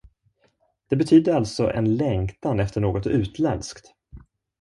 [0.87, 3.93] Det betydde alltså en längtan efter något utländskt.